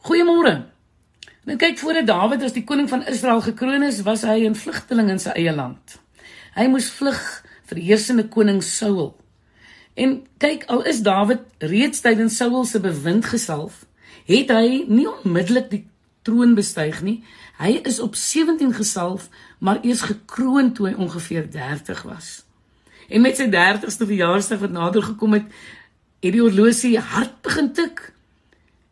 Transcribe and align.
Goeiemôre. 0.00 0.64
Nou 1.44 1.56
kyk 1.60 1.76
voordat 1.78 2.06
Dawid 2.08 2.42
as 2.46 2.54
die 2.56 2.64
koning 2.64 2.86
van 2.88 3.02
Israel 3.10 3.42
gekroon 3.44 3.82
is, 3.84 4.00
was 4.06 4.22
hy 4.24 4.48
'n 4.48 4.56
vlugteling 4.56 5.10
in 5.10 5.18
sy 5.18 5.30
eie 5.36 5.52
land. 5.52 6.00
Hy 6.56 6.66
moes 6.72 6.88
vlug 6.90 7.20
vir 7.68 7.76
die 7.76 7.84
heersende 7.84 8.24
koning 8.28 8.62
Saul. 8.62 9.16
En 9.94 10.22
kyk, 10.38 10.64
al 10.68 10.82
is 10.82 11.02
Dawid 11.02 11.40
reeds 11.58 12.00
tydens 12.00 12.36
Saul 12.36 12.64
se 12.64 12.80
bewind 12.80 13.24
gesalf, 13.24 13.84
het 14.24 14.48
hy 14.48 14.84
nie 14.88 15.08
onmiddellik 15.08 15.70
die 15.70 15.86
troon 16.22 16.54
bestyg 16.54 17.02
nie. 17.02 17.22
Hy 17.58 17.80
is 17.84 18.00
op 18.00 18.14
17 18.14 18.72
gesalf, 18.72 19.28
maar 19.58 19.84
eers 19.84 20.00
gekroon 20.00 20.72
toe 20.72 20.88
hy 20.88 20.94
ongeveer 20.94 21.50
30 21.50 22.02
was. 22.02 22.44
En 23.08 23.20
met 23.20 23.36
sy 23.36 23.50
30ste 23.50 24.06
verjaarsdag 24.06 24.60
wat 24.60 24.70
nader 24.70 25.02
gekom 25.02 25.32
het, 25.32 25.44
het 26.22 26.32
die 26.32 26.40
horlosie 26.40 26.98
hard 26.98 27.42
begin 27.42 27.72
tik 27.72 28.12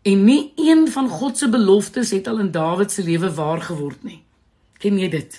En 0.08 0.24
nie 0.24 0.52
een 0.56 0.86
van 0.88 1.08
God 1.08 1.38
se 1.38 1.48
beloftes 1.52 2.10
het 2.16 2.28
al 2.30 2.38
in 2.44 2.50
Dawid 2.54 2.92
se 2.92 3.02
lewe 3.04 3.28
waar 3.34 3.60
geword 3.60 4.02
nie. 4.06 4.22
Ken 4.80 4.98
jy 4.98 5.08
dit? 5.12 5.34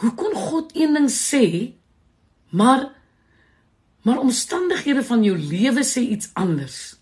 Hoe 0.00 0.12
kon 0.16 0.32
God 0.34 0.72
een 0.76 0.94
ding 0.96 1.10
sê, 1.12 1.72
maar 2.50 2.90
maar 4.04 4.20
omstandighede 4.20 5.00
van 5.04 5.22
jou 5.24 5.36
lewe 5.38 5.84
sê 5.84 6.02
iets 6.12 6.30
anders? 6.32 6.96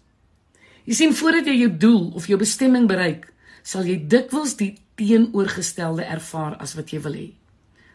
Jy 0.87 0.95
sien 0.95 1.15
voordat 1.15 1.47
jy 1.51 1.57
jou 1.65 1.71
doel 1.85 2.05
of 2.19 2.27
jou 2.31 2.39
bestemming 2.39 2.87
bereik, 2.91 3.27
sal 3.63 3.87
jy 3.87 3.97
dikwels 4.07 4.55
die 4.59 4.77
teenoorgestelde 4.99 6.07
ervaar 6.07 6.57
as 6.63 6.75
wat 6.79 6.91
jy 6.95 7.01
wil 7.03 7.17
hê. 7.19 7.29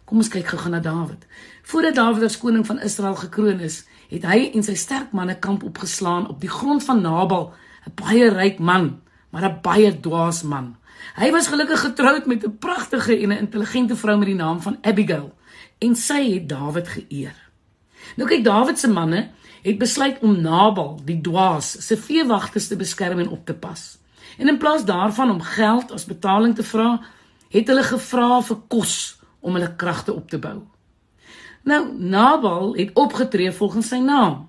Kom 0.08 0.20
ons 0.24 0.32
kyk 0.32 0.48
gou-gou 0.48 0.72
na 0.72 0.80
Dawid. 0.84 1.24
Voordat 1.68 1.96
Dawid 1.96 2.24
as 2.28 2.40
koning 2.40 2.64
van 2.68 2.80
Israel 2.84 3.16
gekroon 3.20 3.64
is, 3.64 3.82
het 4.12 4.28
hy 4.28 4.52
en 4.56 4.64
sy 4.64 4.76
sterk 4.80 5.12
manne 5.16 5.36
kamp 5.44 5.66
opgeslaan 5.68 6.30
op 6.32 6.40
die 6.44 6.52
grond 6.52 6.84
van 6.88 7.04
Nabal 7.04 7.50
'n 7.88 7.96
baie 7.96 8.30
ryk 8.30 8.60
man, 8.60 9.02
maar 9.32 9.46
'n 9.46 9.60
baie 9.62 10.00
dwaas 10.00 10.44
man. 10.44 10.76
Hy 11.16 11.32
was 11.32 11.48
gelukkig 11.48 11.80
getroud 11.80 12.26
met 12.26 12.44
'n 12.44 12.58
pragtige 12.58 13.16
en 13.24 13.30
'n 13.30 13.44
intelligente 13.46 13.96
vrou 13.96 14.18
met 14.18 14.28
die 14.28 14.36
naam 14.36 14.62
van 14.62 14.78
Abigail 14.82 15.34
en 15.78 15.96
sy 15.96 16.34
het 16.34 16.50
Dawid 16.50 16.88
geëer. 16.88 17.36
Nou 18.16 18.30
kyk 18.30 18.44
Dawid 18.44 18.80
se 18.80 18.88
manne 18.88 19.30
het 19.62 19.78
besluit 19.78 20.20
om 20.20 20.42
Nabal, 20.42 21.00
die 21.06 21.22
dwaas, 21.22 21.88
se 21.88 21.98
veewagters 21.98 22.68
te 22.68 22.76
beskerm 22.76 23.20
en 23.20 23.30
op 23.30 23.46
te 23.46 23.54
pas. 23.54 23.98
En 24.38 24.48
in 24.48 24.58
plaas 24.58 24.86
daarvan 24.86 25.32
om 25.32 25.42
geld 25.42 25.92
as 25.92 26.06
betaling 26.06 26.56
te 26.56 26.64
vra, 26.64 27.02
het 27.50 27.68
hulle 27.68 27.84
gevra 27.84 28.42
vir 28.42 28.58
kos 28.68 29.20
om 29.40 29.54
hulle 29.54 29.76
kragte 29.76 30.14
op 30.14 30.30
te 30.30 30.40
bou. 30.40 30.62
Nou 31.64 31.82
Nabal 31.98 32.76
het 32.76 32.94
opgetree 32.94 33.52
volgens 33.52 33.88
sy 33.88 34.00
naam. 34.00 34.48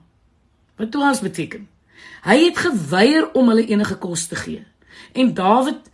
Wat 0.76 0.92
dwaas 0.92 1.20
beteken? 1.20 1.68
Hy 2.22 2.44
het 2.44 2.58
geweier 2.58 3.30
om 3.32 3.48
hulle 3.48 3.66
enige 3.66 3.96
kos 3.98 4.26
te 4.26 4.36
gee. 4.36 4.64
En 5.12 5.34
Dawid 5.34 5.90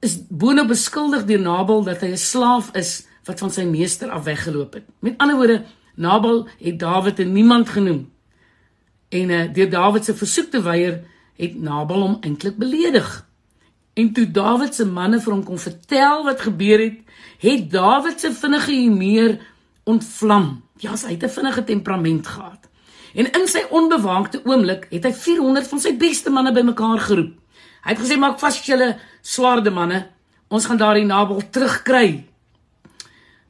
is 0.00 0.18
boonop 0.28 0.68
beskuldig 0.68 1.24
deur 1.24 1.40
Nabal 1.40 1.84
dat 1.84 2.00
hy 2.00 2.12
'n 2.12 2.16
slaaf 2.16 2.70
is 2.74 3.06
wat 3.24 3.38
van 3.38 3.50
sy 3.50 3.64
meester 3.64 4.10
af 4.10 4.24
weggeloop 4.24 4.74
het. 4.74 4.84
Met 4.98 5.18
ander 5.18 5.36
woorde, 5.36 5.64
Nabal 5.94 6.48
het 6.58 6.78
Dawid 6.78 7.18
'n 7.18 7.32
niemand 7.32 7.68
genoem. 7.68 8.10
En 9.08 9.30
uh, 9.30 9.52
deur 9.52 9.70
Dawid 9.70 10.04
se 10.04 10.14
versoek 10.14 10.50
te 10.50 10.62
weier, 10.62 11.02
het 11.36 11.54
Nabal 11.60 12.00
hom 12.00 12.16
eintlik 12.20 12.56
beledig. 12.56 13.26
En 13.92 14.12
toe 14.12 14.30
Dawid 14.30 14.74
se 14.74 14.86
manne 14.86 15.20
vir 15.20 15.32
hom 15.32 15.44
kon 15.44 15.58
vertel 15.58 16.24
wat 16.24 16.40
gebeur 16.40 16.78
het, 16.78 16.98
het 17.38 17.70
Dawid 17.70 18.20
se 18.20 18.32
vinnige 18.32 18.72
humeur 18.72 19.38
ontvlam. 19.84 20.62
Ja, 20.78 20.94
hy 20.94 21.12
het 21.16 21.24
'n 21.24 21.28
vinnige 21.28 21.64
temperament 21.64 22.26
gehad. 22.26 22.59
En 23.14 23.26
in 23.26 23.46
sy 23.50 23.64
onbewaakte 23.74 24.42
oomblik 24.46 24.86
het 24.90 25.06
hy 25.08 25.12
400 25.16 25.68
van 25.70 25.82
sy 25.82 25.94
beste 25.98 26.30
manne 26.30 26.52
bymekaar 26.54 27.02
geroep. 27.08 27.36
Hy 27.80 27.94
het 27.94 28.02
gesê 28.02 28.18
maak 28.20 28.38
vas 28.40 28.58
julle 28.66 28.90
swaarde 29.24 29.72
manne, 29.72 30.04
ons 30.50 30.66
gaan 30.66 30.78
daardie 30.78 31.06
Nabal 31.08 31.42
terugkry. 31.50 32.24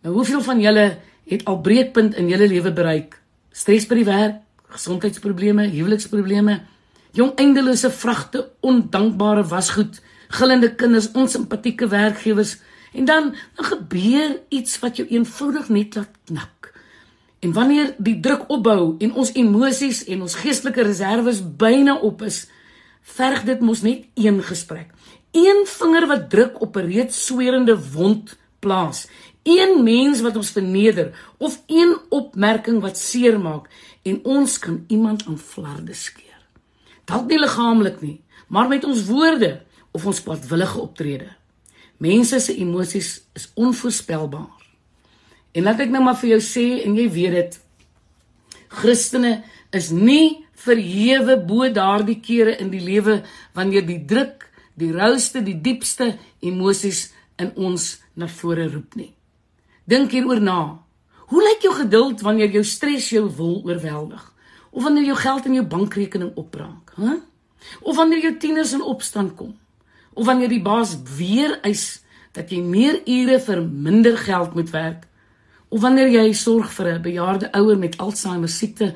Nou 0.05 0.15
hoeveel 0.15 0.43
van 0.45 0.61
julle 0.63 0.87
het 1.31 1.45
al 1.51 1.61
breekpunt 1.61 2.17
in 2.17 2.31
julle 2.31 2.49
lewe 2.49 2.73
bereik? 2.73 3.19
Stres 3.53 3.89
by 3.91 3.99
die 4.01 4.07
werk, 4.07 4.39
gesondheidsprobleme, 4.71 5.67
huweliksprobleme, 5.73 6.61
jong 7.19 7.35
eindelose 7.43 7.91
vragte, 7.91 8.47
ondankbare 8.63 9.43
wasgoed, 9.51 9.99
gillende 10.31 10.71
kinders, 10.79 11.11
onsimpatieke 11.13 11.89
werkgewers 11.91 12.59
en 12.95 13.05
dan 13.05 13.35
dan 13.57 13.65
gebeur 13.65 14.39
iets 14.49 14.79
wat 14.79 14.97
jou 14.97 15.09
eenvoudig 15.09 15.69
net 15.69 15.95
laat 15.95 16.15
knak. 16.25 16.70
En 17.41 17.53
wanneer 17.53 17.95
die 17.99 18.21
druk 18.21 18.45
opbou 18.53 18.95
en 18.99 19.15
ons 19.17 19.33
emosies 19.33 20.05
en 20.13 20.27
ons 20.27 20.35
geestelike 20.43 20.83
reserves 20.85 21.41
byna 21.57 21.97
op 22.05 22.23
is, 22.23 22.45
verg 23.17 23.47
dit 23.49 23.61
mos 23.65 23.81
net 23.83 24.05
een 24.15 24.43
gesprek. 24.45 24.93
Een 25.33 25.65
vinger 25.67 26.07
wat 26.11 26.29
druk 26.31 26.61
op 26.61 26.77
'n 26.77 26.91
reeds 26.93 27.25
swerende 27.27 27.77
wond 27.93 28.37
plaas. 28.59 29.09
Een 29.43 29.83
mens 29.83 30.21
wat 30.21 30.37
ons 30.37 30.51
verneder 30.51 31.33
of 31.39 31.63
een 31.67 31.97
opmerking 32.09 32.81
wat 32.81 32.99
seermaak 32.99 33.69
en 34.03 34.21
ons 34.25 34.59
kan 34.59 34.85
iemand 34.89 35.27
aan 35.27 35.39
flarde 35.39 35.95
skeer. 35.95 36.41
Dalk 37.05 37.27
nie 37.27 37.39
liggaamlik 37.39 38.01
nie, 38.01 38.21
maar 38.49 38.69
met 38.69 38.85
ons 38.85 39.05
woorde 39.05 39.63
of 39.91 40.07
ons 40.07 40.23
kwadwillige 40.23 40.79
optrede. 40.79 41.29
Mense 41.97 42.41
se 42.41 42.57
emosies 42.57 43.23
is 43.33 43.51
onvoorspelbaar. 43.55 44.60
En 45.55 45.67
laat 45.67 45.81
ek 45.83 45.91
nou 45.91 46.03
maar 46.05 46.19
vir 46.21 46.37
jou 46.37 46.43
sê 46.45 46.67
en 46.85 46.95
jy 46.99 47.09
weet 47.11 47.37
dit. 47.37 47.57
Christene 48.81 49.41
is 49.75 49.91
nie 49.91 50.47
verhewe 50.61 51.37
bo 51.47 51.69
daardie 51.73 52.21
kere 52.23 52.57
in 52.61 52.71
die 52.71 52.83
lewe 52.85 53.21
wanneer 53.57 53.87
die 53.87 54.01
druk, 54.07 54.47
die 54.79 54.93
rouste, 54.95 55.43
die 55.43 55.59
diepste 55.59 56.15
emosies 56.45 57.09
in 57.41 57.51
ons 57.57 57.97
na 58.15 58.29
vore 58.29 58.69
roep 58.71 58.95
nie. 58.99 59.13
Dink 59.91 60.15
hieroor 60.15 60.43
na. 60.45 60.61
Hoe 61.31 61.43
lyk 61.43 61.65
jou 61.67 61.73
geduld 61.75 62.23
wanneer 62.27 62.53
jou 62.55 62.63
stres 62.67 63.09
jou 63.11 63.25
wil 63.39 63.61
oorweldig? 63.67 64.23
Of 64.71 64.85
wanneer 64.87 65.09
jou 65.11 65.19
geld 65.19 65.47
in 65.51 65.59
jou 65.59 65.67
bankrekening 65.67 66.37
opraak, 66.39 66.95
hè? 66.99 67.19
Of 67.83 67.97
wanneer 67.97 68.23
jou 68.25 68.35
tieners 68.41 68.73
in 68.73 68.85
opstand 68.87 69.35
kom? 69.37 69.53
Of 70.15 70.27
wanneer 70.27 70.49
die 70.49 70.63
baas 70.63 70.95
weer 71.19 71.59
eis 71.67 72.01
dat 72.37 72.51
jy 72.53 72.61
meer 72.65 73.01
ure 73.05 73.39
vir 73.43 73.63
minder 73.63 74.17
geld 74.19 74.55
moet 74.55 74.71
werk? 74.75 75.10
Of 75.71 75.81
wanneer 75.81 76.09
jy 76.11 76.33
sorg 76.35 76.73
vir 76.75 76.87
'n 76.99 77.03
bejaarde 77.03 77.53
ouer 77.55 77.79
met 77.79 77.97
Alzheimer 77.97 78.49
siekte 78.49 78.95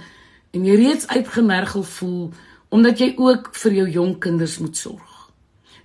en 0.51 0.65
jy 0.65 0.75
reeds 0.75 1.07
uitgemergel 1.07 1.83
voel 1.83 2.33
omdat 2.69 2.99
jy 2.99 3.15
ook 3.17 3.55
vir 3.55 3.73
jou 3.73 3.91
jong 3.91 4.19
kinders 4.19 4.59
moet 4.59 4.77
sorg. 4.77 5.31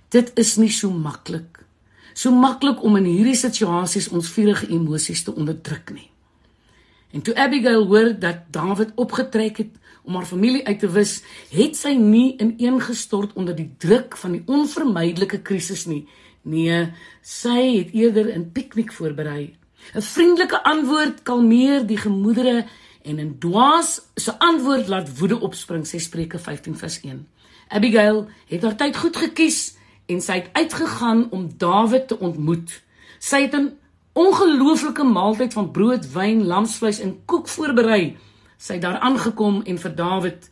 Dit 0.08 0.32
is 0.34 0.56
nie 0.56 0.70
so 0.70 0.90
maklik. 0.90 1.62
So 2.14 2.32
maklik 2.34 2.82
om 2.82 2.96
in 2.96 3.04
hierdie 3.04 3.38
situasies 3.38 4.08
ons 4.08 4.30
vurige 4.30 4.66
emosies 4.66 5.22
te 5.22 5.34
onderdruk 5.34 5.92
nie. 5.94 6.10
En 7.10 7.22
toe 7.22 7.34
Abigail 7.34 7.86
hoor 7.86 8.18
dat 8.18 8.50
Dawid 8.50 8.90
opgetrek 8.94 9.56
het 9.56 9.78
om 10.02 10.14
haar 10.14 10.26
familie 10.26 10.66
uit 10.66 10.78
te 10.78 10.90
wis, 10.90 11.22
het 11.50 11.76
sy 11.76 11.94
nie 11.94 12.34
ineengestort 12.42 13.32
onder 13.38 13.54
die 13.54 13.70
druk 13.78 14.16
van 14.16 14.32
die 14.32 14.42
onvermydelike 14.46 15.38
krisis 15.42 15.86
nie. 15.86 16.08
Nee, 16.42 16.88
sy 17.22 17.78
het 17.78 17.94
eerder 17.94 18.34
'n 18.34 18.50
piknik 18.52 18.92
voorberei 18.92 19.59
'n 19.94 20.02
Vriendelike 20.02 20.62
antwoord 20.62 21.22
kalmeer 21.22 21.86
die 21.86 21.96
gemoedere 21.96 22.66
en 23.02 23.20
'n 23.20 23.36
dwaas 23.38 24.00
se 24.14 24.38
antwoord 24.38 24.88
laat 24.88 25.18
woede 25.18 25.40
opspring, 25.40 25.86
sê 25.86 25.98
Spreuke 25.98 26.38
15:1. 26.38 27.26
Abigail 27.68 28.28
het 28.46 28.62
haar 28.62 28.76
tyd 28.76 28.96
goed 28.96 29.16
gekies 29.16 29.76
en 30.06 30.20
sy 30.20 30.32
het 30.32 30.48
uitgegaan 30.52 31.30
om 31.30 31.50
Dawid 31.56 32.08
te 32.08 32.18
ontmoet. 32.18 32.82
Sy 33.18 33.40
het 33.40 33.54
'n 33.54 33.78
ongelooflike 34.12 35.04
maaltyd 35.04 35.52
van 35.52 35.70
brood, 35.70 36.12
wyn, 36.12 36.46
lamsvleis 36.46 36.98
en 36.98 37.24
koek 37.24 37.48
voorberei. 37.48 38.16
Sy 38.56 38.72
het 38.72 38.82
daar 38.82 38.98
aangekom 38.98 39.62
en 39.62 39.78
vir 39.78 39.94
Dawid 39.94 40.50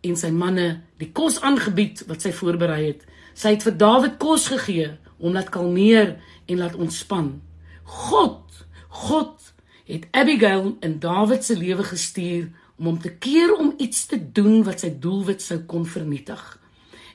en 0.00 0.16
sy 0.16 0.30
manne 0.30 0.80
die 0.96 1.12
kos 1.12 1.40
aangebied 1.40 2.06
wat 2.06 2.22
sy 2.22 2.32
voorberei 2.32 2.86
het. 2.86 3.04
Sy 3.34 3.48
het 3.48 3.62
vir 3.62 3.76
Dawid 3.76 4.16
kos 4.16 4.46
gegee 4.48 4.96
om 5.18 5.32
laat 5.32 5.48
kalmeer 5.48 6.16
en 6.46 6.58
laat 6.58 6.74
ontspan. 6.74 7.40
God, 7.88 8.66
God 8.88 9.52
het 9.88 10.06
Abigail 10.12 10.76
in 10.84 10.98
Dawid 11.00 11.44
se 11.44 11.56
lewe 11.56 11.82
gestuur 11.88 12.50
om 12.76 12.84
hom 12.84 12.98
te 13.00 13.14
keer 13.16 13.54
om 13.56 13.72
iets 13.80 14.06
te 14.06 14.18
doen 14.32 14.60
wat 14.66 14.84
sy 14.84 14.90
doelwit 15.00 15.40
sou 15.42 15.62
kon 15.70 15.86
vernietig. 15.88 16.42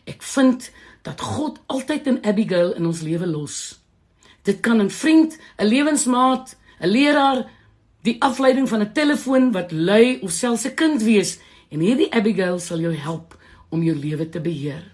Ek 0.10 0.26
vind 0.26 0.72
dat 1.06 1.22
God 1.22 1.60
altyd 1.68 2.08
'n 2.08 2.24
Abigail 2.26 2.74
in 2.74 2.86
ons 2.86 3.02
lewe 3.02 3.28
los. 3.28 3.80
Dit 4.44 4.60
kan 4.60 4.82
'n 4.82 4.90
vriend, 4.90 5.38
'n 5.58 5.66
lewensmaat, 5.66 6.58
'n 6.82 6.88
leraar, 6.88 7.46
die 8.02 8.18
afleiding 8.20 8.70
van 8.70 8.82
'n 8.82 8.94
telefoon 8.94 9.52
wat 9.52 9.72
lui 9.72 10.20
of 10.22 10.32
selfs 10.32 10.66
'n 10.66 10.74
kind 10.76 11.02
wees 11.02 11.40
en 11.70 11.80
hierdie 11.80 12.12
Abigail 12.12 12.60
sal 12.60 12.80
jou 12.80 12.96
help 12.96 13.38
om 13.70 13.84
jou 13.84 13.96
lewe 13.96 14.30
te 14.30 14.42
beheer. 14.42 14.92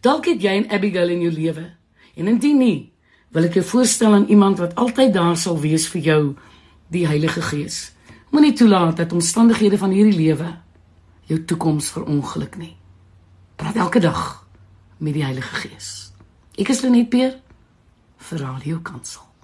Dalk 0.00 0.26
het 0.26 0.42
jy 0.42 0.54
'n 0.60 0.70
Abigail 0.70 1.08
in 1.08 1.20
jou 1.20 1.32
lewe 1.32 1.74
en 2.14 2.28
indien 2.28 2.58
nie, 2.58 2.92
wil 3.36 3.44
ek 3.44 3.58
jou 3.58 3.66
voorstel 3.68 4.14
aan 4.16 4.30
iemand 4.32 4.62
wat 4.62 4.74
altyd 4.80 5.12
daar 5.12 5.36
sal 5.36 5.58
wees 5.60 5.84
vir 5.92 6.00
jou, 6.00 6.20
die 6.88 7.04
Heilige 7.04 7.42
Gees. 7.44 7.92
Moenie 8.32 8.54
toelaat 8.56 8.96
dat 8.96 9.12
omstandighede 9.12 9.76
van 9.78 9.92
hierdie 9.92 10.16
lewe 10.16 10.54
jou 11.28 11.42
toekoms 11.44 11.90
verongeluk 11.92 12.56
nie. 12.56 12.72
Praat 13.60 13.76
elke 13.76 14.00
dag 14.00 14.22
met 14.96 15.12
die 15.12 15.24
Heilige 15.24 15.52
Gees. 15.66 16.12
Ek 16.56 16.72
is 16.72 16.80
Lenet 16.80 17.10
Peer 17.12 17.36
vir 18.30 18.40
Radio 18.40 18.80
Kansel. 18.80 19.35